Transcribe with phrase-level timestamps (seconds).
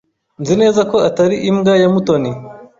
[0.41, 2.31] Nzi neza ko atari imbwa ya Mutoni.